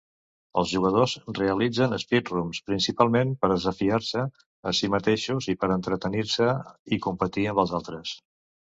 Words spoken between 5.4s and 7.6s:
i per a entretenir-se i competir